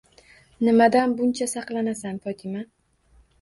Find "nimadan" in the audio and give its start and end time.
0.67-1.13